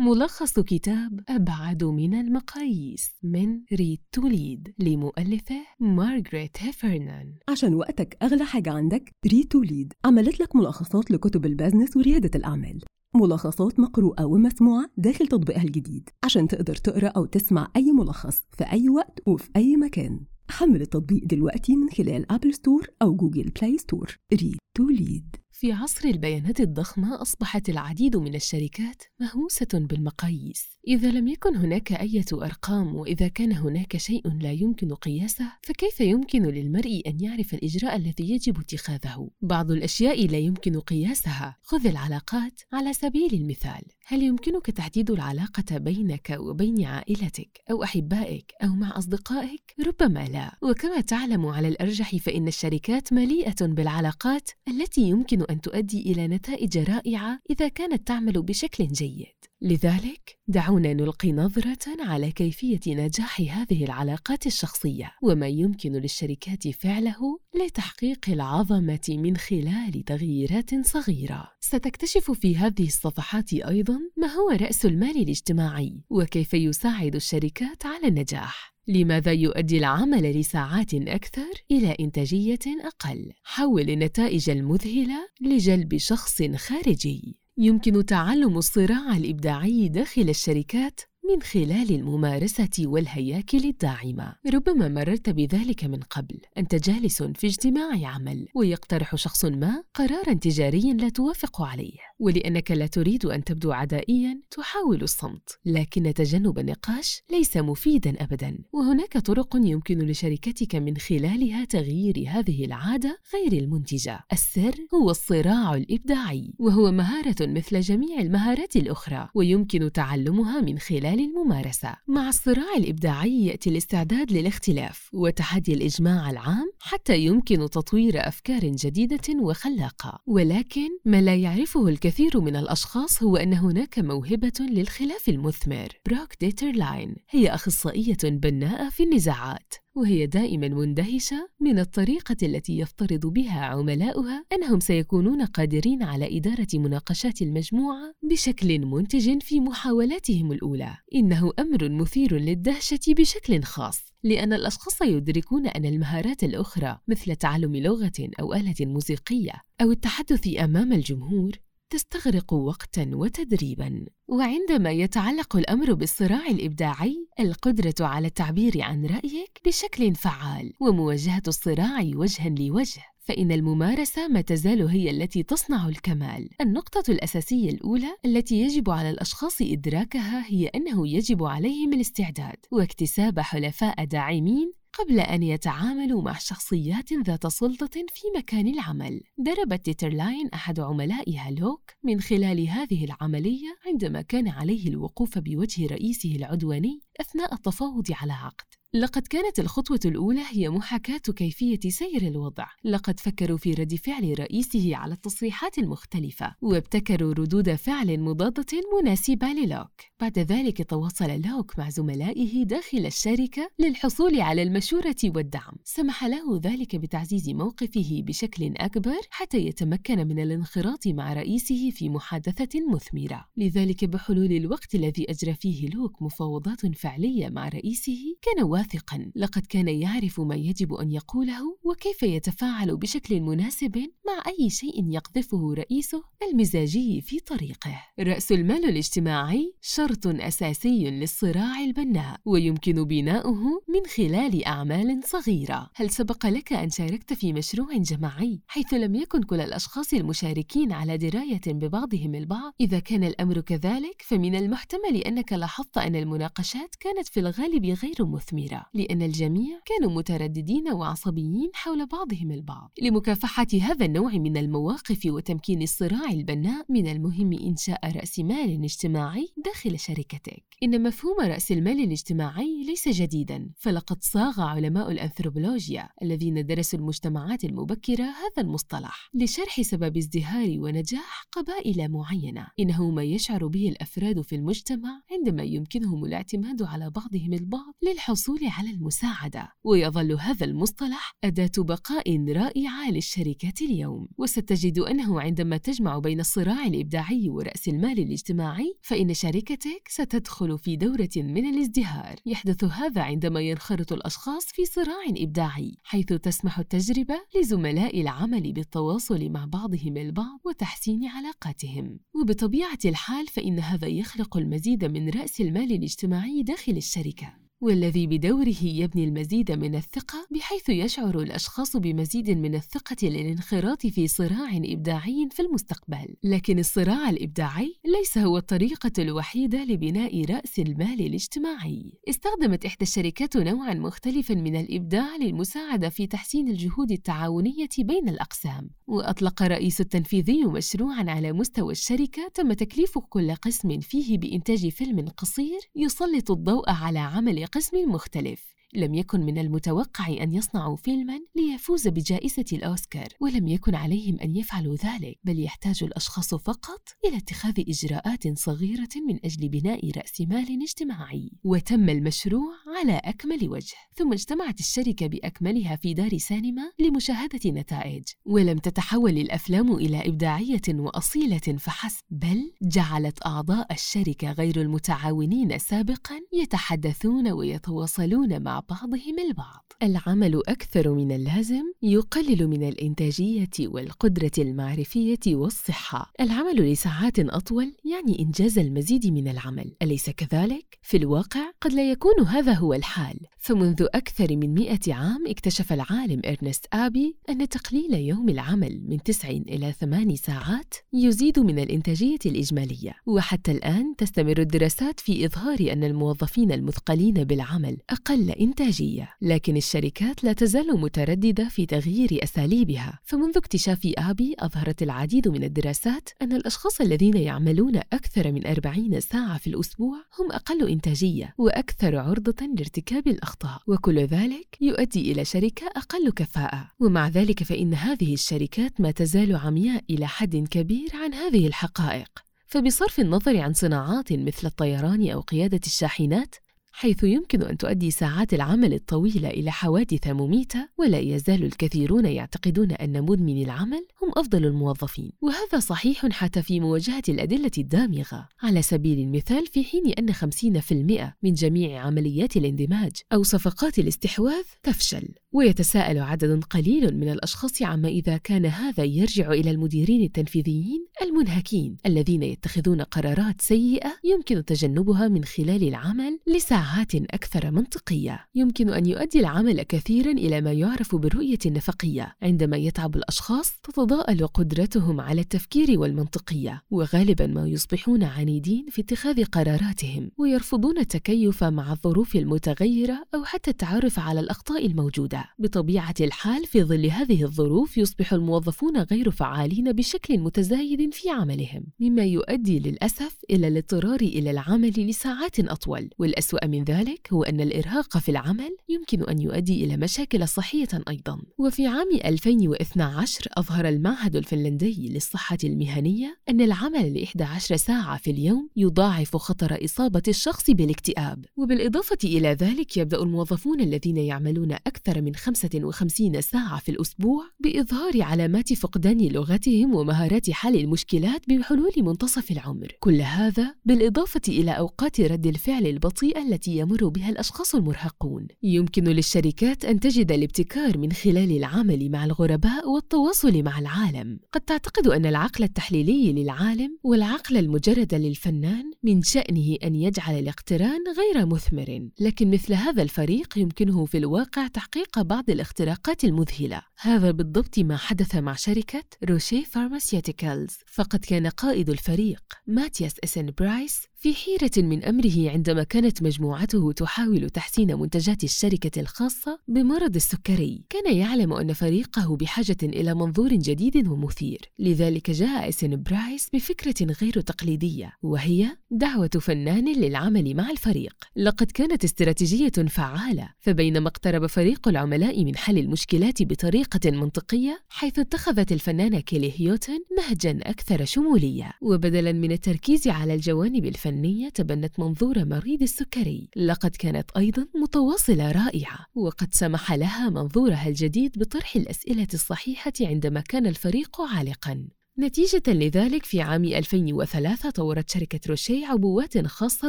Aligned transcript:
ملخص 0.00 0.60
كتاب 0.60 1.20
أبعد 1.28 1.84
من 1.84 2.14
المقاييس 2.14 3.10
من 3.22 3.60
Read 3.72 4.00
to 4.12 4.33
Lead 4.33 4.74
للمؤلفة 4.78 5.56
مارغريت 5.80 6.56
هيفرنان. 6.58 7.34
عشان 7.48 7.74
وقتك 7.74 8.16
أغلى 8.22 8.44
حاجة 8.44 8.72
عندك 8.72 9.10
Read 9.26 9.50
to 9.50 9.62
Lead 9.62 9.92
عملت 10.04 10.40
لك 10.40 10.56
ملخصات 10.56 11.10
لكتب 11.10 11.46
ال 11.46 11.52
business 11.52 11.96
وريادة 11.96 12.30
الأعمال. 12.34 12.80
ملخصات 13.14 13.80
مقروءة 13.80 14.24
ومسموعة 14.24 14.90
داخل 14.96 15.26
تطبيقها 15.26 15.62
الجديد 15.62 16.08
عشان 16.24 16.48
تقدر 16.48 16.74
تقرأ 16.74 17.08
أو 17.08 17.24
تسمع 17.24 17.70
أي 17.76 17.92
ملخص 17.92 18.42
في 18.50 18.64
أي 18.64 18.88
وقت 18.88 19.20
وفي 19.26 19.50
أي 19.56 19.76
مكان. 19.76 20.20
حمل 20.50 20.82
التطبيق 20.82 21.24
دلوقتي 21.24 21.76
من 21.76 21.90
خلال 21.90 22.32
أبل 22.32 22.54
ستور 22.54 22.86
أو 23.02 23.14
جوجل 23.14 23.50
بلاي 23.60 23.78
ستور 23.78 24.16
Read 24.32 24.56
to 24.76 24.88
Lead. 24.88 25.36
في 25.60 25.72
عصر 25.72 26.08
البيانات 26.08 26.60
الضخمة 26.60 27.22
أصبحت 27.22 27.68
العديد 27.68 28.16
من 28.16 28.34
الشركات 28.34 29.02
مهووسة 29.20 29.68
بالمقاييس 29.74 30.78
إذا 30.88 31.10
لم 31.10 31.28
يكن 31.28 31.56
هناك 31.56 31.92
أية 31.92 32.24
أرقام 32.32 32.94
وإذا 32.94 33.28
كان 33.28 33.52
هناك 33.52 33.96
شيء 33.96 34.28
لا 34.28 34.52
يمكن 34.52 34.94
قياسه 34.94 35.52
فكيف 35.62 36.00
يمكن 36.00 36.42
للمرء 36.42 37.02
أن 37.06 37.20
يعرف 37.20 37.54
الإجراء 37.54 37.96
الذي 37.96 38.30
يجب 38.30 38.60
اتخاذه؟ 38.60 39.30
بعض 39.40 39.70
الأشياء 39.70 40.26
لا 40.26 40.38
يمكن 40.38 40.80
قياسها 40.80 41.56
خذ 41.62 41.86
العلاقات 41.86 42.60
على 42.72 42.92
سبيل 42.92 43.34
المثال 43.34 43.82
هل 44.06 44.22
يمكنك 44.22 44.66
تحديد 44.66 45.10
العلاقة 45.10 45.78
بينك 45.78 46.36
وبين 46.40 46.84
عائلتك 46.84 47.60
أو 47.70 47.82
أحبائك 47.82 48.52
أو 48.62 48.68
مع 48.68 48.98
أصدقائك؟ 48.98 49.74
ربما 49.86 50.28
لا 50.28 50.58
وكما 50.62 51.00
تعلم 51.00 51.46
على 51.46 51.68
الأرجح 51.68 52.16
فإن 52.16 52.48
الشركات 52.48 53.12
مليئة 53.12 53.66
بالعلاقات 53.66 54.50
التي 54.68 55.00
يمكن 55.00 55.42
أن 55.50 55.60
تؤدي 55.60 56.12
إلى 56.12 56.28
نتائج 56.28 56.78
رائعة 56.78 57.40
إذا 57.50 57.68
كانت 57.68 58.08
تعمل 58.08 58.42
بشكل 58.42 58.86
جيد. 58.86 59.38
لذلك 59.62 60.38
دعونا 60.48 60.92
نلقي 60.94 61.32
نظرة 61.32 61.78
على 62.00 62.32
كيفية 62.32 62.80
نجاح 62.88 63.40
هذه 63.40 63.84
العلاقات 63.84 64.46
الشخصية 64.46 65.12
وما 65.22 65.48
يمكن 65.48 65.92
للشركات 65.92 66.68
فعله 66.68 67.38
لتحقيق 67.64 68.28
العظمة 68.28 69.08
من 69.08 69.36
خلال 69.36 70.04
تغييرات 70.06 70.86
صغيرة. 70.86 71.48
ستكتشف 71.60 72.30
في 72.30 72.56
هذه 72.56 72.86
الصفحات 72.86 73.52
أيضا 73.52 73.98
ما 74.16 74.26
هو 74.26 74.50
رأس 74.50 74.86
المال 74.86 75.16
الاجتماعي 75.16 76.04
وكيف 76.10 76.54
يساعد 76.54 77.14
الشركات 77.14 77.86
على 77.86 78.08
النجاح. 78.08 78.77
لماذا 78.88 79.32
يؤدي 79.32 79.78
العمل 79.78 80.40
لساعات 80.40 80.94
أكثر 80.94 81.64
إلى 81.70 81.96
إنتاجية 82.00 82.58
أقل؟ 82.84 83.32
حول 83.44 83.90
النتائج 83.90 84.50
المذهلة 84.50 85.28
لجلب 85.40 85.96
شخص 85.96 86.42
خارجي. 86.42 87.36
يمكن 87.58 88.04
تعلم 88.04 88.56
الصراع 88.56 89.16
الإبداعي 89.16 89.88
داخل 89.88 90.28
الشركات 90.28 91.00
من 91.28 91.42
خلال 91.42 91.94
الممارسة 91.94 92.70
والهياكل 92.78 93.64
الداعمة. 93.64 94.34
ربما 94.54 94.88
مررت 94.88 95.30
بذلك 95.30 95.84
من 95.84 96.00
قبل. 96.00 96.40
أنت 96.58 96.74
جالس 96.74 97.22
في 97.22 97.46
اجتماع 97.46 98.06
عمل 98.08 98.48
ويقترح 98.54 99.16
شخص 99.16 99.44
ما 99.44 99.84
قرارا 99.94 100.32
تجاريا 100.32 100.94
لا 100.94 101.08
توافق 101.08 101.62
عليه. 101.62 101.98
ولأنك 102.18 102.70
لا 102.70 102.86
تريد 102.86 103.26
أن 103.26 103.44
تبدو 103.44 103.72
عدائيا 103.72 104.40
تحاول 104.50 105.02
الصمت. 105.02 105.58
لكن 105.64 106.14
تجنب 106.14 106.58
النقاش 106.58 107.22
ليس 107.30 107.56
مفيدا 107.56 108.22
أبدا. 108.22 108.58
وهناك 108.72 109.18
طرق 109.18 109.56
يمكن 109.56 109.98
لشركتك 109.98 110.74
من 110.74 110.96
خلالها 110.96 111.64
تغيير 111.64 112.24
هذه 112.28 112.64
العادة 112.64 113.18
غير 113.34 113.62
المنتجة. 113.62 114.20
السر 114.32 114.74
هو 114.94 115.10
الصراع 115.10 115.74
الإبداعي 115.74 116.54
وهو 116.58 116.92
مهارة 116.92 117.36
مثل 117.40 117.80
جميع 117.80 118.20
المهارات 118.20 118.76
الأخرى 118.76 119.28
ويمكن 119.34 119.92
تعلمها 119.92 120.60
من 120.60 120.78
خلال 120.78 121.17
الممارسة. 121.20 121.96
مع 122.08 122.28
الصراع 122.28 122.76
الإبداعي 122.76 123.46
يأتي 123.46 123.70
الاستعداد 123.70 124.32
للاختلاف 124.32 125.10
وتحدي 125.12 125.74
الإجماع 125.74 126.30
العام 126.30 126.72
حتى 126.80 127.18
يمكن 127.18 127.70
تطوير 127.70 128.28
أفكار 128.28 128.60
جديدة 128.60 129.40
وخلاقة. 129.40 130.18
ولكن 130.26 130.88
ما 131.04 131.20
لا 131.22 131.36
يعرفه 131.36 131.88
الكثير 131.88 132.40
من 132.40 132.56
الأشخاص 132.56 133.22
هو 133.22 133.36
أن 133.36 133.54
هناك 133.54 133.98
موهبة 133.98 134.52
للخلاف 134.60 135.28
المثمر. 135.28 135.88
بروك 136.06 136.34
ديترلاين 136.40 137.16
هي 137.30 137.54
أخصائية 137.54 138.18
بناءة 138.24 138.88
في 138.88 139.02
النزاعات. 139.02 139.74
وهي 139.98 140.26
دائما 140.26 140.68
مندهشة 140.68 141.48
من 141.60 141.78
الطريقة 141.78 142.36
التي 142.42 142.78
يفترض 142.78 143.26
بها 143.26 143.60
عملاؤها 143.60 144.44
أنهم 144.52 144.80
سيكونون 144.80 145.42
قادرين 145.42 146.02
على 146.02 146.36
إدارة 146.36 146.66
مناقشات 146.74 147.42
المجموعة 147.42 148.14
بشكل 148.30 148.78
منتج 148.86 149.42
في 149.42 149.60
محاولاتهم 149.60 150.52
الأولى. 150.52 150.96
إنه 151.14 151.52
أمر 151.58 151.88
مثير 151.88 152.36
للدهشة 152.36 153.00
بشكل 153.08 153.62
خاص 153.62 154.00
لأن 154.24 154.52
الأشخاص 154.52 155.02
يدركون 155.02 155.66
أن 155.66 155.84
المهارات 155.84 156.44
الأخرى 156.44 156.98
مثل 157.08 157.36
تعلم 157.36 157.76
لغة 157.76 158.30
أو 158.40 158.54
آلة 158.54 158.74
موسيقية 158.80 159.52
أو 159.80 159.90
التحدث 159.90 160.58
أمام 160.60 160.92
الجمهور 160.92 161.50
تستغرق 161.90 162.52
وقتا 162.52 163.10
وتدريبا 163.12 164.06
وعندما 164.28 164.90
يتعلق 164.90 165.56
الأمر 165.56 165.94
بالصراع 165.94 166.46
الإبداعي 166.46 167.28
القدرة 167.40 167.94
على 168.00 168.26
التعبير 168.26 168.82
عن 168.82 169.06
رأيك 169.06 169.60
بشكل 169.66 170.14
فعال 170.14 170.72
ومواجهة 170.80 171.42
الصراع 171.48 172.10
وجها 172.14 172.48
لوجه 172.48 173.02
فإن 173.18 173.52
الممارسة 173.52 174.28
ما 174.28 174.40
تزال 174.40 174.88
هي 174.88 175.10
التي 175.10 175.42
تصنع 175.42 175.88
الكمال. 175.88 176.48
النقطة 176.60 177.10
الأساسية 177.10 177.70
الأولى 177.70 178.16
التي 178.24 178.60
يجب 178.60 178.90
على 178.90 179.10
الأشخاص 179.10 179.62
إدراكها 179.62 180.44
هي 180.46 180.66
أنه 180.66 181.08
يجب 181.08 181.44
عليهم 181.44 181.92
الاستعداد 181.92 182.56
واكتساب 182.72 183.40
حلفاء 183.40 184.04
داعمين 184.04 184.72
قبل 184.98 185.20
أن 185.20 185.42
يتعاملوا 185.42 186.22
مع 186.22 186.38
شخصيات 186.38 187.12
ذات 187.12 187.46
سلطة 187.46 187.90
في 187.92 188.22
مكان 188.36 188.68
العمل. 188.68 189.20
دربت 189.38 189.84
ديترلاين 189.84 190.48
أحد 190.54 190.80
عملائها 190.80 191.50
لوك 191.50 191.90
من 192.04 192.20
خلال 192.20 192.68
هذه 192.68 193.04
العملية 193.04 193.76
عندما 193.86 194.22
كان 194.22 194.48
عليه 194.48 194.88
الوقوف 194.88 195.38
بوجه 195.38 195.86
رئيسه 195.86 196.36
العدواني 196.36 197.00
أثناء 197.20 197.54
التفاوض 197.54 198.06
على 198.10 198.32
عقد. 198.32 198.77
لقد 198.94 199.22
كانت 199.22 199.58
الخطوة 199.58 200.00
الأولى 200.04 200.42
هي 200.50 200.68
محاكاة 200.68 201.32
كيفية 201.36 201.80
سير 201.88 202.22
الوضع. 202.22 202.66
لقد 202.84 203.20
فكروا 203.20 203.58
في 203.58 203.72
رد 203.72 203.94
فعل 203.94 204.38
رئيسه 204.38 204.96
على 204.96 205.14
التصريحات 205.14 205.78
المختلفة، 205.78 206.54
وابتكروا 206.62 207.32
ردود 207.32 207.74
فعل 207.74 208.20
مضادة 208.20 208.80
مناسبة 209.00 209.46
للوك. 209.46 209.90
بعد 210.20 210.38
ذلك 210.38 210.90
تواصل 210.90 211.40
لوك 211.40 211.78
مع 211.78 211.90
زملائه 211.90 212.64
داخل 212.64 213.06
الشركة 213.06 213.70
للحصول 213.78 214.40
على 214.40 214.62
المشورة 214.62 215.16
والدعم. 215.24 215.74
سمح 215.84 216.24
له 216.24 216.60
ذلك 216.62 216.96
بتعزيز 216.96 217.48
موقفه 217.48 218.22
بشكل 218.26 218.74
أكبر 218.76 219.20
حتى 219.30 219.58
يتمكن 219.58 220.28
من 220.28 220.38
الانخراط 220.38 221.06
مع 221.06 221.32
رئيسه 221.32 221.90
في 221.90 222.08
محادثة 222.08 222.80
مثمرة. 222.92 223.44
لذلك 223.56 224.04
بحلول 224.04 224.52
الوقت 224.52 224.94
الذي 224.94 225.30
أجرى 225.30 225.54
فيه 225.54 225.88
لوك 225.88 226.22
مفاوضات 226.22 226.96
فعلية 226.96 227.48
مع 227.48 227.68
رئيسه، 227.68 228.36
كان 228.42 228.77
واثقا. 228.78 229.32
لقد 229.36 229.66
كان 229.66 229.88
يعرف 229.88 230.40
ما 230.40 230.54
يجب 230.54 230.94
أن 230.94 231.12
يقوله 231.12 231.78
وكيف 231.82 232.22
يتفاعل 232.22 232.96
بشكل 232.96 233.40
مناسب 233.40 233.96
مع 233.98 234.42
أي 234.46 234.70
شيء 234.70 235.12
يقذفه 235.12 235.74
رئيسه 235.74 236.22
المزاجي 236.50 237.20
في 237.20 237.40
طريقه. 237.40 238.02
رأس 238.20 238.52
المال 238.52 238.84
الاجتماعي 238.84 239.74
شرط 239.80 240.26
أساسي 240.26 241.10
للصراع 241.10 241.80
البناء 241.80 242.40
ويمكن 242.44 243.04
بناؤه 243.04 243.82
من 243.88 244.06
خلال 244.16 244.64
أعمال 244.64 245.20
صغيرة. 245.24 245.90
هل 245.94 246.10
سبق 246.10 246.46
لك 246.46 246.72
أن 246.72 246.90
شاركت 246.90 247.32
في 247.32 247.52
مشروع 247.52 247.96
جماعي 247.96 248.60
حيث 248.66 248.94
لم 248.94 249.14
يكن 249.14 249.42
كل 249.42 249.60
الأشخاص 249.60 250.12
المشاركين 250.12 250.92
على 250.92 251.16
دراية 251.16 251.60
ببعضهم 251.66 252.34
البعض؟ 252.34 252.72
إذا 252.80 252.98
كان 252.98 253.24
الأمر 253.24 253.60
كذلك 253.60 254.22
فمن 254.26 254.54
المحتمل 254.54 255.16
أنك 255.16 255.52
لاحظت 255.52 255.98
أن 255.98 256.16
المناقشات 256.16 256.94
كانت 257.00 257.28
في 257.28 257.40
الغالب 257.40 257.86
غير 257.86 258.26
مثمرة. 258.26 258.67
كبيرة 258.68 258.84
لأن 258.94 259.22
الجميع 259.22 259.80
كانوا 259.84 260.16
مترددين 260.16 260.92
وعصبيين 260.92 261.70
حول 261.74 262.06
بعضهم 262.06 262.52
البعض. 262.52 262.92
لمكافحة 263.02 263.66
هذا 263.82 264.06
النوع 264.06 264.32
من 264.32 264.56
المواقف 264.56 265.26
وتمكين 265.26 265.82
الصراع 265.82 266.30
البناء 266.30 266.86
من 266.88 267.06
المهم 267.06 267.52
إنشاء 267.52 268.16
رأس 268.16 268.38
مال 268.38 268.84
اجتماعي 268.84 269.48
داخل 269.64 269.98
شركتك. 269.98 270.64
إن 270.82 271.02
مفهوم 271.02 271.40
رأس 271.40 271.72
المال 271.72 272.00
الاجتماعي 272.00 272.84
ليس 272.86 273.08
جديدا 273.08 273.70
فلقد 273.76 274.22
صاغ 274.22 274.60
علماء 274.60 275.10
الأنثروبولوجيا 275.10 276.08
الذين 276.22 276.66
درسوا 276.66 276.98
المجتمعات 276.98 277.64
المبكرة 277.64 278.24
هذا 278.24 278.62
المصطلح 278.62 279.30
لشرح 279.34 279.80
سبب 279.82 280.16
ازدهار 280.16 280.68
ونجاح 280.78 281.46
قبائل 281.52 282.08
معينة. 282.08 282.66
إنه 282.80 283.10
ما 283.10 283.22
يشعر 283.22 283.66
به 283.66 283.88
الأفراد 283.88 284.40
في 284.40 284.54
المجتمع 284.54 285.22
عندما 285.30 285.62
يمكنهم 285.62 286.24
الاعتماد 286.24 286.82
على 286.82 287.10
بعضهم 287.10 287.52
البعض 287.52 287.94
للحصول 288.02 288.57
على 288.66 288.90
المساعدة. 288.90 289.68
ويظل 289.84 290.32
هذا 290.32 290.66
المصطلح 290.66 291.32
أداة 291.44 291.70
بقاء 291.78 292.52
رائعة 292.52 293.10
للشركات 293.10 293.82
اليوم. 293.82 294.28
وستجد 294.38 294.98
أنه 294.98 295.40
عندما 295.40 295.76
تجمع 295.76 296.18
بين 296.18 296.40
الصراع 296.40 296.86
الإبداعي 296.86 297.48
ورأس 297.48 297.88
المال 297.88 298.18
الاجتماعي 298.18 298.94
فإن 299.02 299.34
شركتك 299.34 300.08
ستدخل 300.08 300.78
في 300.78 300.96
دورة 300.96 301.28
من 301.36 301.66
الازدهار. 301.66 302.36
يحدث 302.46 302.84
هذا 302.84 303.22
عندما 303.22 303.60
ينخرط 303.60 304.12
الأشخاص 304.12 304.66
في 304.66 304.84
صراع 304.84 305.24
إبداعي 305.28 305.94
حيث 306.02 306.26
تسمح 306.26 306.78
التجربة 306.78 307.40
لزملاء 307.56 308.20
العمل 308.20 308.72
بالتواصل 308.72 309.50
مع 309.50 309.64
بعضهم 309.64 310.16
البعض 310.16 310.60
وتحسين 310.66 311.24
علاقاتهم. 311.24 312.20
وبطبيعة 312.34 312.98
الحال 313.04 313.46
فإن 313.46 313.78
هذا 313.78 314.08
يخلق 314.08 314.56
المزيد 314.56 315.04
من 315.04 315.28
رأس 315.28 315.60
المال 315.60 315.92
الاجتماعي 315.92 316.62
داخل 316.62 316.96
الشركة. 316.96 317.67
والذي 317.80 318.26
بدوره 318.26 318.82
يبني 318.82 319.24
المزيد 319.24 319.72
من 319.72 319.94
الثقة 319.94 320.46
بحيث 320.50 320.88
يشعر 320.88 321.40
الأشخاص 321.40 321.96
بمزيد 321.96 322.50
من 322.50 322.74
الثقة 322.74 323.16
للانخراط 323.22 324.06
في 324.06 324.28
صراع 324.28 324.76
إبداعي 324.76 325.48
في 325.50 325.62
المستقبل، 325.62 326.36
لكن 326.44 326.78
الصراع 326.78 327.30
الإبداعي 327.30 327.94
ليس 328.18 328.38
هو 328.38 328.58
الطريقة 328.58 329.12
الوحيدة 329.18 329.84
لبناء 329.84 330.44
رأس 330.44 330.78
المال 330.78 331.20
الاجتماعي. 331.20 332.12
استخدمت 332.28 332.84
إحدى 332.84 333.02
الشركات 333.02 333.56
نوعًا 333.56 333.94
مختلفًا 333.94 334.54
من 334.54 334.76
الإبداع 334.76 335.36
للمساعدة 335.36 336.08
في 336.08 336.26
تحسين 336.26 336.68
الجهود 336.68 337.12
التعاونية 337.12 337.88
بين 337.98 338.28
الأقسام، 338.28 338.90
وأطلق 339.06 339.62
الرئيس 339.62 340.00
التنفيذي 340.00 340.64
مشروعًا 340.64 341.24
على 341.28 341.52
مستوى 341.52 341.92
الشركة 341.92 342.48
تم 342.54 342.72
تكليف 342.72 343.18
كل 343.18 343.54
قسم 343.54 344.00
فيه 344.00 344.38
بإنتاج 344.38 344.88
فيلم 344.88 345.28
قصير 345.28 345.78
يسلط 345.96 346.50
الضوء 346.50 346.90
على 346.90 347.18
عمل 347.18 347.67
قسم 347.72 347.96
مختلف. 348.08 348.77
لم 348.94 349.14
يكن 349.14 349.40
من 349.40 349.58
المتوقع 349.58 350.28
أن 350.42 350.52
يصنعوا 350.52 350.96
فيلما 350.96 351.40
ليفوز 351.56 352.08
بجائزة 352.08 352.64
الأوسكار 352.72 353.28
ولم 353.40 353.68
يكن 353.68 353.94
عليهم 353.94 354.38
أن 354.40 354.56
يفعلوا 354.56 354.96
ذلك 354.96 355.38
بل 355.44 355.64
يحتاج 355.64 356.04
الأشخاص 356.04 356.54
فقط 356.54 357.08
إلى 357.24 357.36
اتخاذ 357.36 357.80
إجراءات 357.88 358.58
صغيرة 358.58 359.08
من 359.28 359.38
أجل 359.44 359.68
بناء 359.68 360.10
رأس 360.16 360.40
مال 360.40 360.82
اجتماعي. 360.82 361.50
وتم 361.64 362.08
المشروع 362.08 362.72
على 362.98 363.20
أكمل 363.24 363.68
وجه. 363.68 363.96
ثم 364.16 364.32
اجتمعت 364.32 364.80
الشركة 364.80 365.26
بأكملها 365.26 365.96
في 365.96 366.14
دار 366.14 366.38
سينما 366.38 366.92
لمشاهدة 366.98 367.70
نتائج. 367.70 368.24
ولم 368.46 368.78
تتحول 368.78 369.38
الأفلام 369.38 369.92
إلى 369.92 370.28
إبداعية 370.28 370.82
وأصيلة 370.88 371.76
فحسب 371.78 372.22
بل 372.30 372.72
جعلت 372.82 373.46
أعضاء 373.46 373.92
الشركة 373.92 374.52
غير 374.52 374.80
المتعاونين 374.80 375.78
سابقا 375.78 376.40
يتحدثون 376.52 377.52
ويتواصلون 377.52 378.62
مع 378.62 378.77
بعضهم 378.80 379.38
البعض. 379.48 379.92
العمل 380.02 380.62
أكثر 380.68 381.14
من 381.14 381.32
اللازم 381.32 381.84
يقلل 382.02 382.68
من 382.68 382.88
الإنتاجية 382.88 383.68
والقدرة 383.80 384.50
المعرفية 384.58 385.38
والصحة. 385.46 386.32
العمل 386.40 386.92
لساعات 386.92 387.38
أطول 387.38 387.92
يعني 388.04 388.38
إنجاز 388.40 388.78
المزيد 388.78 389.26
من 389.26 389.48
العمل. 389.48 389.92
أليس 390.02 390.30
كذلك؟ 390.30 390.98
في 391.02 391.16
الواقع 391.16 391.70
قد 391.80 391.92
لا 391.92 392.10
يكون 392.10 392.46
هذا 392.46 392.72
هو 392.72 392.94
الحال. 392.94 393.38
فمنذ 393.58 394.02
أكثر 394.14 394.56
من 394.56 394.74
مئة 394.74 395.14
عام 395.14 395.46
اكتشف 395.46 395.92
العالم 395.92 396.42
إرنست 396.46 396.86
آبي 396.92 397.36
أن 397.50 397.68
تقليل 397.68 398.14
يوم 398.14 398.48
العمل 398.48 399.02
من 399.08 399.22
تسع 399.22 399.48
إلى 399.48 399.92
ثمان 399.92 400.36
ساعات 400.36 400.94
يزيد 401.12 401.58
من 401.58 401.78
الإنتاجية 401.78 402.38
الإجمالية. 402.46 403.16
وحتى 403.26 403.72
الآن 403.72 404.16
تستمر 404.16 404.58
الدراسات 404.58 405.20
في 405.20 405.46
إظهار 405.46 405.92
أن 405.92 406.04
الموظفين 406.04 406.72
المثقلين 406.72 407.34
بالعمل 407.34 407.96
أقل 408.10 408.50
إنتاجية 408.68 409.28
لكن 409.42 409.76
الشركات 409.76 410.44
لا 410.44 410.52
تزال 410.52 411.00
مترددة 411.00 411.68
في 411.68 411.86
تغيير 411.86 412.28
أساليبها. 412.42 413.18
فمنذ 413.24 413.56
اكتشاف 413.56 414.12
آبي 414.18 414.54
أظهرت 414.58 415.02
العديد 415.02 415.48
من 415.48 415.64
الدراسات 415.64 416.28
أن 416.42 416.52
الأشخاص 416.52 417.00
الذين 417.00 417.36
يعملون 417.36 417.96
أكثر 417.96 418.52
من 418.52 418.66
أربعين 418.66 419.20
ساعة 419.20 419.58
في 419.58 419.66
الأسبوع 419.66 420.16
هم 420.38 420.52
أقل 420.52 420.88
إنتاجية 420.88 421.54
وأكثر 421.58 422.16
عرضة 422.16 422.66
لارتكاب 422.76 423.28
الأخطاء. 423.28 423.80
وكل 423.86 424.18
ذلك 424.18 424.76
يؤدي 424.80 425.32
إلى 425.32 425.44
شركة 425.44 425.86
أقل 425.86 426.30
كفاءة. 426.30 426.90
ومع 427.00 427.28
ذلك 427.28 427.62
فإن 427.62 427.94
هذه 427.94 428.34
الشركات 428.34 429.00
ما 429.00 429.10
تزال 429.10 429.56
عمياء 429.56 430.04
إلى 430.10 430.26
حد 430.26 430.56
كبير 430.56 431.10
عن 431.14 431.34
هذه 431.34 431.66
الحقائق. 431.66 432.28
فبصرف 432.66 433.20
النظر 433.20 433.56
عن 433.60 433.72
صناعات 433.72 434.32
مثل 434.32 434.66
الطيران 434.66 435.30
أو 435.30 435.40
قيادة 435.40 435.80
الشاحنات 435.86 436.54
حيث 437.00 437.24
يمكن 437.24 437.62
أن 437.62 437.76
تؤدي 437.76 438.10
ساعات 438.10 438.54
العمل 438.54 438.94
الطويلة 438.94 439.48
إلى 439.48 439.70
حوادث 439.70 440.26
مميتة 440.26 440.88
ولا 440.98 441.18
يزال 441.18 441.64
الكثيرون 441.64 442.26
يعتقدون 442.26 442.92
أن 442.92 443.22
مدمني 443.22 443.62
العمل 443.64 444.06
هم 444.22 444.32
أفضل 444.36 444.64
الموظفين. 444.64 445.32
وهذا 445.40 445.78
صحيح 445.78 446.26
حتى 446.26 446.62
في 446.62 446.80
مواجهة 446.80 447.22
الأدلة 447.28 447.70
الدامغة. 447.78 448.48
على 448.62 448.82
سبيل 448.82 449.18
المثال 449.18 449.66
في 449.66 449.84
حين 449.84 450.12
أن 450.18 450.32
50% 450.32 451.36
من 451.42 451.52
جميع 451.52 452.00
عمليات 452.00 452.56
الاندماج 452.56 453.12
أو 453.32 453.42
صفقات 453.42 453.98
الاستحواذ 453.98 454.64
تفشل. 454.82 455.28
ويتساءل 455.52 456.18
عدد 456.18 456.64
قليل 456.64 457.16
من 457.16 457.28
الأشخاص 457.28 457.82
عما 457.82 458.08
إذا 458.08 458.36
كان 458.36 458.66
هذا 458.66 459.04
يرجع 459.04 459.52
إلى 459.52 459.70
المديرين 459.70 460.22
التنفيذيين 460.22 461.06
المنهكين 461.22 461.96
الذين 462.06 462.42
يتخذون 462.42 463.00
قرارات 463.00 463.60
سيئة 463.60 464.12
يمكن 464.24 464.64
تجنبها 464.64 465.28
من 465.28 465.44
خلال 465.44 465.88
العمل 465.88 466.38
لساعات 466.46 466.87
أكثر 467.14 467.70
منطقية. 467.70 468.46
يمكن 468.54 468.88
أن 468.88 469.06
يؤدي 469.06 469.40
العمل 469.40 469.82
كثيرا 469.82 470.30
إلى 470.30 470.60
ما 470.60 470.72
يعرف 470.72 471.16
بالرؤية 471.16 471.58
النفقية. 471.66 472.34
عندما 472.42 472.76
يتعب 472.76 473.16
الأشخاص 473.16 473.72
تتضاءل 473.82 474.46
قدرتهم 474.46 475.20
على 475.20 475.40
التفكير 475.40 476.00
والمنطقية. 476.00 476.82
وغالبا 476.90 477.46
ما 477.46 477.68
يصبحون 477.68 478.22
عنيدين 478.22 478.86
في 478.90 479.02
اتخاذ 479.02 479.44
قراراتهم. 479.44 480.30
ويرفضون 480.38 480.98
التكيف 480.98 481.64
مع 481.64 481.92
الظروف 481.92 482.36
المتغيرة 482.36 483.24
أو 483.34 483.44
حتى 483.44 483.70
التعرف 483.70 484.18
على 484.18 484.40
الأخطاء 484.40 484.86
الموجودة. 484.86 485.44
بطبيعة 485.58 486.14
الحال 486.20 486.66
في 486.66 486.82
ظل 486.82 487.06
هذه 487.06 487.42
الظروف 487.42 487.98
يصبح 487.98 488.32
الموظفون 488.32 488.96
غير 488.96 489.30
فعالين 489.30 489.92
بشكل 489.92 490.38
متزايد 490.38 491.14
في 491.14 491.30
عملهم. 491.30 491.84
مما 492.00 492.24
يؤدي 492.24 492.78
للأسف 492.78 493.36
إلى 493.50 493.68
الاضطرار 493.68 494.20
إلى 494.20 494.50
العمل 494.50 495.08
لساعات 495.08 495.60
أطول. 495.60 496.10
والأسوأ 496.18 496.66
من 496.68 496.84
ذلك 496.84 497.28
هو 497.32 497.42
أن 497.42 497.60
الإرهاق 497.60 498.18
في 498.18 498.28
العمل 498.28 498.76
يمكن 498.88 499.22
أن 499.22 499.42
يؤدي 499.42 499.84
إلى 499.84 499.96
مشاكل 499.96 500.48
صحية 500.48 500.88
أيضا. 501.08 501.38
وفي 501.58 501.86
عام 501.86 502.08
2012 502.24 503.48
أظهر 503.56 503.88
المعهد 503.88 504.36
الفنلندي 504.36 505.08
للصحة 505.08 505.58
المهنية 505.64 506.38
أن 506.48 506.60
العمل 506.60 507.14
ل 507.14 507.22
11 507.22 507.76
ساعة 507.76 508.18
في 508.18 508.30
اليوم 508.30 508.68
يضاعف 508.76 509.36
خطر 509.36 509.84
إصابة 509.84 510.22
الشخص 510.28 510.70
بالاكتئاب. 510.70 511.44
وبالإضافة 511.56 512.18
إلى 512.24 512.48
ذلك 512.48 512.96
يبدأ 512.96 513.22
الموظفون 513.22 513.80
الذين 513.80 514.16
يعملون 514.16 514.72
أكثر 514.72 515.22
من 515.22 515.34
55 515.34 516.40
ساعة 516.40 516.78
في 516.78 516.88
الأسبوع 516.88 517.44
بإظهار 517.60 518.22
علامات 518.22 518.72
فقدان 518.72 519.28
لغتهم 519.28 519.94
ومهارات 519.94 520.50
حل 520.50 520.76
المشكلات 520.76 521.48
بحلول 521.48 521.92
منتصف 521.98 522.50
العمر. 522.50 522.92
كل 523.00 523.20
هذا 523.20 523.74
بالإضافة 523.84 524.40
إلى 524.48 524.70
أوقات 524.70 525.20
رد 525.20 525.46
الفعل 525.46 525.86
البطيئة 525.86 526.42
التي 526.42 526.57
يمر 526.66 527.08
بها 527.08 527.30
الأشخاص 527.30 527.74
المرهقون. 527.74 528.46
يمكن 528.62 529.04
للشركات 529.04 529.84
أن 529.84 530.00
تجد 530.00 530.32
الابتكار 530.32 530.98
من 530.98 531.12
خلال 531.12 531.56
العمل 531.56 532.10
مع 532.10 532.24
الغرباء 532.24 532.88
والتواصل 532.90 533.62
مع 533.62 533.78
العالم. 533.78 534.40
قد 534.52 534.60
تعتقد 534.60 535.06
أن 535.06 535.26
العقل 535.26 535.64
التحليلي 535.64 536.32
للعالم 536.32 536.98
والعقل 537.02 537.56
المجرد 537.56 538.14
للفنان 538.14 538.90
من 539.02 539.22
شأنه 539.22 539.76
أن 539.84 539.94
يجعل 539.94 540.38
الاقتران 540.38 541.00
غير 541.18 541.46
مثمر. 541.46 542.08
لكن 542.20 542.50
مثل 542.50 542.74
هذا 542.74 543.02
الفريق 543.02 543.58
يمكنه 543.58 544.04
في 544.04 544.18
الواقع 544.18 544.66
تحقيق 544.66 545.22
بعض 545.22 545.50
الاختراقات 545.50 546.24
المذهلة. 546.24 546.82
هذا 547.00 547.30
بالضبط 547.30 547.78
ما 547.78 547.96
حدث 547.96 548.34
مع 548.36 548.54
شركة 548.54 549.04
روشي 549.30 549.64
فارماسيوتيكالز 549.64 550.72
فقد 550.86 551.24
كان 551.24 551.46
قائد 551.46 551.90
الفريق 551.90 552.42
ماتياس 552.66 553.14
إسن 553.24 553.50
برايس 553.58 554.02
في 554.20 554.34
حيرة 554.34 554.70
من 554.76 555.04
أمره 555.04 555.50
عندما 555.50 555.82
كانت 555.82 556.22
مجموعته 556.22 556.92
تحاول 556.92 557.50
تحسين 557.50 557.98
منتجات 557.98 558.44
الشركة 558.44 559.00
الخاصة 559.00 559.58
بمرض 559.68 560.14
السكري. 560.16 560.84
كان 560.90 561.16
يعلم 561.16 561.52
أن 561.52 561.72
فريقه 561.72 562.36
بحاجة 562.36 562.76
إلى 562.82 563.14
منظور 563.14 563.54
جديد 563.54 564.08
ومثير. 564.08 564.60
لذلك 564.78 565.30
جاء 565.30 565.68
إسن 565.68 566.02
برايس 566.02 566.50
بفكرة 566.52 567.12
غير 567.22 567.40
تقليدية 567.40 568.12
وهي 568.22 568.76
دعوة 568.90 569.28
فنان 569.28 569.92
للعمل 569.92 570.54
مع 570.56 570.70
الفريق. 570.70 571.14
لقد 571.36 571.70
كانت 571.70 572.04
استراتيجية 572.04 572.68
فعالة 572.88 573.48
فبينما 573.58 574.08
اقترب 574.08 574.46
فريق 574.46 574.88
العملاء 574.88 575.44
من 575.44 575.56
حل 575.56 575.78
المشكلات 575.78 576.42
بطريقة 576.42 577.10
منطقية 577.10 577.80
حيث 577.88 578.18
اتخذت 578.18 578.72
الفنانة 578.72 579.20
كيلي 579.20 579.52
هيوتن 579.56 579.98
نهجا 580.16 580.58
أكثر 580.62 581.04
شمولية. 581.04 581.72
وبدلا 581.82 582.32
من 582.32 582.52
التركيز 582.52 583.08
على 583.08 583.34
الجوانب 583.34 583.86
الفنية 583.86 584.48
تبنت 584.48 585.00
منظور 585.00 585.44
مريض 585.44 585.82
السكري. 585.82 586.48
لقد 586.56 586.96
كانت 586.96 587.30
أيضا 587.36 587.66
متواصلة 587.82 588.52
رائعة 588.52 588.98
وقد 589.14 589.54
سمح 589.54 589.92
لها 589.92 590.30
منظورها 590.30 590.88
الجديد 590.88 591.38
بطرح 591.38 591.76
الأسئلة 591.76 592.28
الصحيحة 592.34 592.92
عندما 593.00 593.40
كان 593.40 593.66
الفريق 593.66 594.20
عالقا. 594.20 594.88
نتيجة 595.20 595.62
لذلك 595.68 596.24
في 596.24 596.40
عام 596.40 596.64
2003 596.64 597.70
طورت 597.70 598.10
شركة 598.10 598.40
روشي 598.48 598.84
عبوات 598.84 599.46
خاصة 599.46 599.88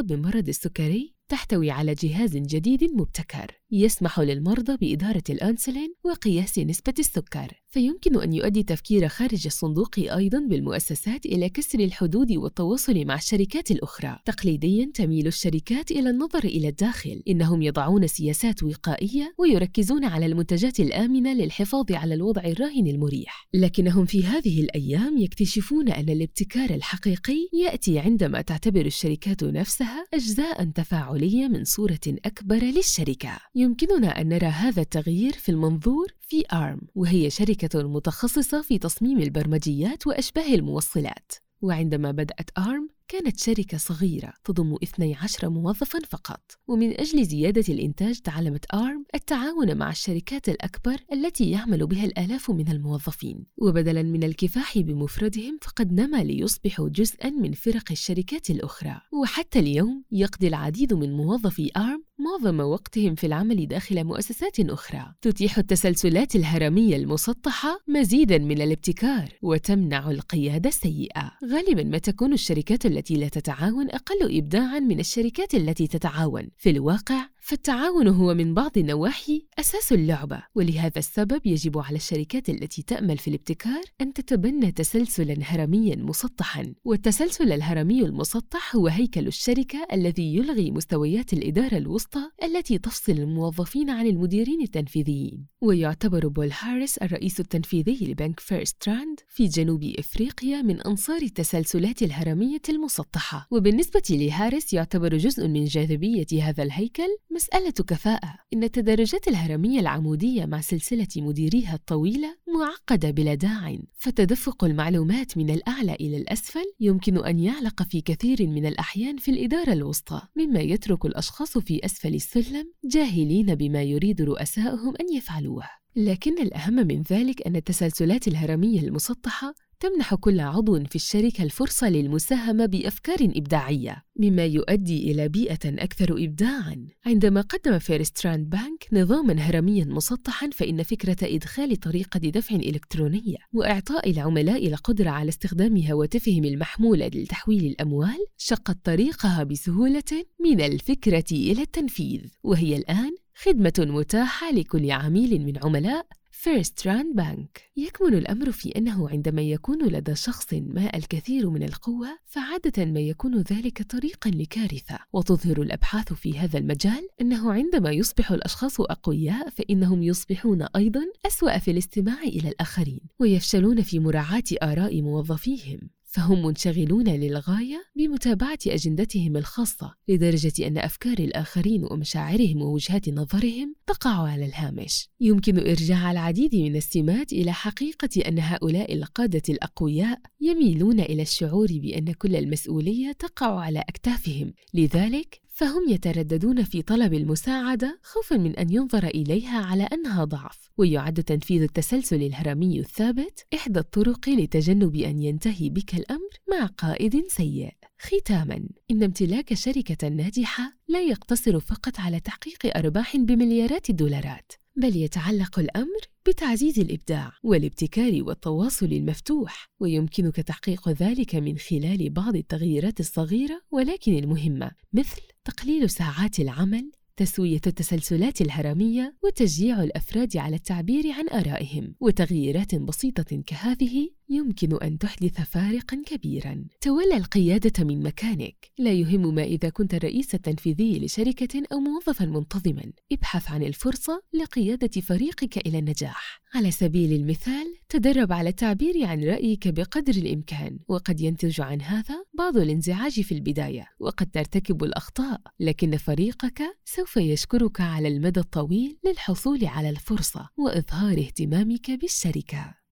بمرض 0.00 0.48
السكري 0.48 1.14
تحتوي 1.28 1.70
على 1.70 1.94
جهاز 1.94 2.36
جديد 2.36 2.84
مبتكر 2.84 3.60
يسمح 3.70 4.20
للمرضى 4.20 4.76
بإدارة 4.76 5.22
الأنسولين 5.30 5.94
وقياس 6.04 6.58
نسبة 6.58 6.94
السكر. 6.98 7.59
فيمكن 7.70 8.22
أن 8.22 8.32
يؤدي 8.32 8.62
تفكير 8.62 9.08
خارج 9.08 9.46
الصندوق 9.46 9.98
أيضا 9.98 10.46
بالمؤسسات 10.48 11.26
إلى 11.26 11.48
كسر 11.48 11.78
الحدود 11.78 12.32
والتواصل 12.32 13.04
مع 13.04 13.14
الشركات 13.14 13.70
الأخرى. 13.70 14.18
تقليديا 14.24 14.90
تميل 14.94 15.26
الشركات 15.26 15.90
إلى 15.90 16.10
النظر 16.10 16.44
إلى 16.44 16.68
الداخل. 16.68 17.22
إنهم 17.28 17.62
يضعون 17.62 18.06
سياسات 18.06 18.62
وقائية 18.62 19.34
ويركزون 19.38 20.04
على 20.04 20.26
المنتجات 20.26 20.80
الآمنة 20.80 21.32
للحفاظ 21.32 21.92
على 21.92 22.14
الوضع 22.14 22.42
الراهن 22.44 22.86
المريح. 22.86 23.48
لكنهم 23.54 24.04
في 24.04 24.24
هذه 24.24 24.60
الأيام 24.60 25.18
يكتشفون 25.18 25.88
أن 25.88 26.08
الابتكار 26.08 26.70
الحقيقي 26.70 27.48
يأتي 27.52 27.98
عندما 27.98 28.40
تعتبر 28.40 28.86
الشركات 28.86 29.44
نفسها 29.44 30.04
أجزاء 30.14 30.64
تفاعلية 30.64 31.48
من 31.48 31.64
صورة 31.64 32.00
أكبر 32.06 32.56
للشركة. 32.56 33.38
يمكننا 33.54 34.20
أن 34.20 34.28
نرى 34.28 34.46
هذا 34.46 34.82
التغيير 34.82 35.32
في 35.32 35.48
المنظور؟ 35.48 36.19
في 36.30 36.44
آرم 36.52 36.80
وهي 36.94 37.30
شركة 37.30 37.88
متخصصة 37.88 38.62
في 38.62 38.78
تصميم 38.78 39.18
البرمجيات 39.18 40.06
وأشباه 40.06 40.54
الموصلات. 40.54 41.32
وعندما 41.62 42.10
بدأت 42.10 42.50
آرم 42.58 42.88
كانت 43.08 43.38
شركة 43.38 43.78
صغيرة 43.78 44.32
تضم 44.44 44.76
12 44.82 45.48
موظفاً 45.48 45.98
فقط. 46.08 46.40
ومن 46.68 47.00
أجل 47.00 47.24
زيادة 47.24 47.74
الإنتاج 47.74 48.20
تعلمت 48.20 48.74
آرم 48.74 49.04
التعاون 49.14 49.76
مع 49.76 49.90
الشركات 49.90 50.48
الأكبر 50.48 50.96
التي 51.12 51.50
يعمل 51.50 51.86
بها 51.86 52.04
الآلاف 52.04 52.50
من 52.50 52.68
الموظفين. 52.68 53.46
وبدلاً 53.56 54.02
من 54.02 54.24
الكفاح 54.24 54.78
بمفردهم 54.78 55.58
فقد 55.62 55.92
نما 55.92 56.24
ليصبحوا 56.24 56.88
جزءاً 56.88 57.30
من 57.30 57.52
فرق 57.52 57.90
الشركات 57.90 58.50
الأخرى. 58.50 59.00
وحتى 59.12 59.58
اليوم 59.58 60.04
يقضي 60.12 60.48
العديد 60.48 60.94
من 60.94 61.16
موظفي 61.16 61.70
آرم 61.76 62.04
معظم 62.20 62.60
وقتهم 62.60 63.14
في 63.14 63.26
العمل 63.26 63.66
داخل 63.66 64.04
مؤسسات 64.04 64.60
أخرى. 64.60 65.14
تتيح 65.22 65.58
التسلسلات 65.58 66.36
الهرمية 66.36 66.96
المسطحة 66.96 67.80
مزيداً 67.88 68.38
من 68.38 68.62
الابتكار 68.62 69.28
وتمنع 69.42 70.10
القيادة 70.10 70.68
السيئة. 70.68 71.32
غالباً 71.44 71.82
ما 71.82 71.98
تكون 71.98 72.32
الشركات 72.32 72.86
التي 72.86 73.14
لا 73.14 73.28
تتعاون 73.28 73.90
أقل 73.90 74.36
إبداعاً 74.38 74.80
من 74.80 75.00
الشركات 75.00 75.54
التي 75.54 75.86
تتعاون. 75.86 76.48
في 76.56 76.70
الواقع 76.70 77.26
فالتعاون 77.40 78.08
هو 78.08 78.34
من 78.34 78.54
بعض 78.54 78.78
النواحي 78.78 79.46
أساس 79.58 79.92
اللعبة 79.92 80.42
ولهذا 80.54 80.98
السبب 80.98 81.46
يجب 81.46 81.78
على 81.78 81.96
الشركات 81.96 82.48
التي 82.48 82.82
تأمل 82.82 83.18
في 83.18 83.28
الابتكار 83.28 83.82
أن 84.00 84.12
تتبنى 84.12 84.72
تسلسلا 84.72 85.36
هرميا 85.40 85.96
مسطحا. 85.96 86.74
والتسلسل 86.84 87.52
الهرمي 87.52 88.02
المسطح 88.02 88.76
هو 88.76 88.88
هيكل 88.88 89.26
الشركة 89.26 89.86
الذي 89.92 90.36
يلغي 90.36 90.70
مستويات 90.70 91.32
الإدارة 91.32 91.76
الوسطى 91.76 92.30
التي 92.42 92.78
تفصل 92.78 93.12
الموظفين 93.12 93.90
عن 93.90 94.06
المديرين 94.06 94.62
التنفيذيين. 94.62 95.46
ويعتبر 95.60 96.28
بول 96.28 96.50
هاريس 96.60 96.98
الرئيس 96.98 97.40
التنفيذي 97.40 98.06
لبنك 98.06 98.40
فيرست 98.40 98.82
راند 98.82 99.20
في 99.28 99.46
جنوب 99.46 99.84
إفريقيا 99.98 100.62
من 100.62 100.80
أنصار 100.80 101.22
التسلسلات 101.22 102.02
الهرمية 102.02 102.62
المسطحة. 102.68 103.46
وبالنسبة 103.50 104.02
لهاريس 104.10 104.72
يعتبر 104.72 105.16
جزء 105.16 105.48
من 105.48 105.64
جاذبية 105.64 106.42
هذا 106.42 106.62
الهيكل 106.62 107.08
مسألة 107.32 107.70
كفاءة. 107.70 108.34
إن 108.52 108.64
التدرجات 108.64 109.28
الهرمية 109.28 109.80
العمودية 109.80 110.46
مع 110.46 110.60
سلسلة 110.60 111.08
مديريها 111.16 111.74
الطويلة 111.74 112.36
معقدة 112.58 113.10
بلا 113.10 113.34
داع 113.34 113.78
فتدفق 113.98 114.64
المعلومات 114.64 115.38
من 115.38 115.50
الأعلى 115.50 115.94
إلى 115.94 116.16
الأسفل. 116.16 116.64
يمكن 116.80 117.24
أن 117.26 117.38
يعلق 117.38 117.82
في 117.82 118.00
كثير 118.00 118.46
من 118.46 118.66
الأحيان 118.66 119.16
في 119.16 119.30
الإدارة 119.30 119.72
الوسطى 119.72 120.22
مما 120.36 120.60
يترك 120.60 121.04
الأشخاص 121.06 121.58
في 121.58 121.84
أسفل 121.84 122.14
السلم 122.14 122.72
جاهلين 122.84 123.54
بما 123.54 123.82
يريد 123.82 124.22
رؤساؤهم 124.22 124.94
أن 125.00 125.16
يفعلوه. 125.16 125.64
لكن 125.96 126.42
الأهم 126.42 126.74
من 126.74 127.02
ذلك 127.02 127.46
أن 127.46 127.56
التسلسلات 127.56 128.28
الهرمية 128.28 128.80
المسطحة 128.80 129.54
تمنح 129.80 130.14
كل 130.14 130.40
عضو 130.40 130.84
في 130.84 130.96
الشركة 130.96 131.44
الفرصة 131.44 131.88
للمساهمة 131.88 132.66
بأفكار 132.66 133.18
إبداعية، 133.20 134.02
مما 134.16 134.44
يؤدي 134.44 135.10
إلى 135.12 135.28
بيئة 135.28 135.58
أكثر 135.64 136.24
إبداعًا. 136.24 136.88
عندما 137.06 137.40
قدم 137.40 137.78
فيرست 137.78 138.23
راند 138.23 138.50
بانك 138.50 138.86
نظامًا 138.92 139.32
هرميًا 139.32 139.84
مسطحًا، 139.84 140.50
فإن 140.52 140.82
فكرة 140.82 141.16
إدخال 141.22 141.76
طريقة 141.76 142.18
دفع 142.18 142.56
إلكترونية 142.56 143.36
وإعطاء 143.52 144.10
العملاء 144.10 144.66
القدرة 144.66 145.10
على 145.10 145.28
استخدام 145.28 145.76
هواتفهم 145.76 146.44
المحمولة 146.44 147.06
لتحويل 147.06 147.66
الأموال 147.66 148.26
شقت 148.36 148.78
طريقها 148.84 149.44
بسهولة 149.44 150.24
من 150.40 150.60
الفكرة 150.60 151.24
إلى 151.32 151.62
التنفيذ، 151.62 152.20
وهي 152.42 152.76
الآن 152.76 153.14
خدمة 153.34 153.72
متاحة 153.78 154.52
لكل 154.52 154.90
عميل 154.90 155.44
من 155.44 155.58
عملاء 155.64 156.06
فيرست 156.42 156.86
راند 156.86 157.16
بانك 157.16 157.70
يكمن 157.76 158.14
الأمر 158.14 158.52
في 158.52 158.68
أنه 158.68 159.08
عندما 159.08 159.42
يكون 159.42 159.88
لدى 159.88 160.14
شخص 160.14 160.54
ما 160.54 160.96
الكثير 160.96 161.50
من 161.50 161.62
القوة 161.62 162.18
فعادة 162.26 162.84
ما 162.84 163.00
يكون 163.00 163.40
ذلك 163.40 163.82
طريقا 163.82 164.30
لكارثة. 164.30 164.98
وتظهر 165.12 165.62
الأبحاث 165.62 166.12
في 166.12 166.38
هذا 166.38 166.58
المجال 166.58 167.08
أنه 167.20 167.52
عندما 167.52 167.90
يصبح 167.90 168.32
الأشخاص 168.32 168.80
أقوياء 168.80 169.50
فإنهم 169.50 170.02
يصبحون 170.02 170.62
أيضا 170.62 171.00
أسوأ 171.26 171.58
في 171.58 171.70
الاستماع 171.70 172.22
إلى 172.22 172.48
الآخرين 172.48 173.00
ويفشلون 173.18 173.82
في 173.82 173.98
مراعاة 173.98 174.44
آراء 174.62 175.02
موظفيهم. 175.02 175.80
فهم 176.10 176.42
منشغلون 176.46 177.08
للغاية 177.08 177.84
بمتابعة 177.96 178.58
أجندتهم 178.66 179.36
الخاصة 179.36 179.94
لدرجة 180.08 180.66
أن 180.66 180.78
أفكار 180.78 181.18
الآخرين 181.18 181.84
ومشاعرهم 181.84 182.62
ووجهات 182.62 183.08
نظرهم 183.08 183.74
تقع 183.86 184.28
على 184.28 184.46
الهامش. 184.46 185.08
يمكن 185.20 185.58
إرجاع 185.58 186.12
العديد 186.12 186.54
من 186.56 186.76
السمات 186.76 187.32
إلى 187.32 187.52
حقيقة 187.52 188.28
أن 188.28 188.38
هؤلاء 188.38 188.94
القادة 188.94 189.42
الأقوياء 189.48 190.20
يميلون 190.40 191.00
إلى 191.00 191.22
الشعور 191.22 191.68
بأن 191.70 192.12
كل 192.12 192.36
المسؤولية 192.36 193.12
تقع 193.12 193.60
على 193.60 193.78
أكتافهم. 193.78 194.52
لذلك 194.74 195.40
فهم 195.60 195.88
يترددون 195.88 196.62
في 196.62 196.82
طلب 196.82 197.14
المساعدة 197.14 198.00
خوفا 198.02 198.36
من 198.36 198.56
أن 198.56 198.70
ينظر 198.70 199.06
إليها 199.06 199.58
على 199.58 199.82
أنها 199.82 200.24
ضعف 200.24 200.70
ويعد 200.78 201.22
تنفيذ 201.22 201.62
التسلسل 201.62 202.22
الهرمي 202.22 202.80
الثابت 202.80 203.46
إحدى 203.54 203.78
الطرق 203.78 204.28
لتجنب 204.28 204.96
أن 204.96 205.18
ينتهي 205.18 205.70
بك 205.70 205.94
الأمر 205.94 206.30
مع 206.50 206.66
قائد 206.66 207.24
سيء. 207.28 207.70
ختاما 207.98 208.68
إن 208.90 209.02
امتلاك 209.02 209.54
شركة 209.54 210.08
ناجحة 210.08 210.72
لا 210.88 211.02
يقتصر 211.02 211.60
فقط 211.60 212.00
على 212.00 212.20
تحقيق 212.20 212.76
أرباح 212.76 213.16
بمليارات 213.16 213.90
الدولارات. 213.90 214.52
بل 214.80 214.96
يتعلق 214.96 215.58
الأمر 215.58 216.00
بتعزيز 216.26 216.78
الإبداع 216.78 217.32
والابتكار 217.42 218.22
والتواصل 218.22 218.86
المفتوح 218.86 219.66
ويمكنك 219.80 220.36
تحقيق 220.36 220.88
ذلك 220.88 221.34
من 221.34 221.58
خلال 221.58 222.10
بعض 222.10 222.36
التغييرات 222.36 223.00
الصغيرة 223.00 223.60
ولكن 223.70 224.18
المهمة 224.18 224.70
مثل 224.92 225.20
تقليل 225.44 225.90
ساعات 225.90 226.40
العمل 226.40 226.92
تسوية 227.16 227.60
التسلسلات 227.66 228.40
الهرمية 228.40 229.16
وتشجيع 229.24 229.82
الأفراد 229.82 230.36
على 230.36 230.56
التعبير 230.56 231.04
عن 231.12 231.28
آرائهم 231.28 231.94
وتغييرات 232.00 232.74
بسيطة 232.74 233.42
كهذه 233.46 234.10
يمكن 234.30 234.78
أن 234.82 234.98
تحدث 234.98 235.40
فارقا 235.40 236.02
كبيرا. 236.06 236.64
تولى 236.80 237.16
القيادة 237.16 237.84
من 237.84 238.02
مكانك. 238.02 238.70
لا 238.78 238.92
يهم 238.92 239.34
ما 239.34 239.42
إذا 239.42 239.68
كنت 239.68 239.94
الرئيس 239.94 240.34
التنفيذي 240.34 240.98
لشركة 240.98 241.62
أو 241.72 241.78
موظفا 241.78 242.24
منتظما. 242.24 242.92
ابحث 243.12 243.50
عن 243.50 243.62
الفرصة 243.62 244.22
لقيادة 244.32 245.00
فريقك 245.00 245.66
إلى 245.66 245.78
النجاح. 245.78 246.40
على 246.54 246.70
سبيل 246.70 247.12
المثال 247.12 247.76
تدرب 247.88 248.32
على 248.32 248.48
التعبير 248.48 249.06
عن 249.06 249.24
رأيك 249.24 249.68
بقدر 249.68 250.12
الإمكان 250.12 250.78
وقد 250.88 251.20
ينتج 251.20 251.60
عن 251.60 251.82
هذا 251.82 252.24
بعض 252.38 252.56
الانزعاج 252.56 253.20
في 253.20 253.32
البداية 253.32 253.86
وقد 254.00 254.30
ترتكب 254.30 254.84
الأخطاء. 254.84 255.40
لكن 255.60 255.96
فريقك 255.96 256.62
سوف 256.84 257.16
يشكرك 257.16 257.80
على 257.80 258.08
المدى 258.08 258.40
الطويل 258.40 258.98
للحصول 259.04 259.64
على 259.64 259.90
الفرصة 259.90 260.48
وإظهار 260.56 261.18
اهتمامك 261.18 261.90
بالشركة. 261.90 262.79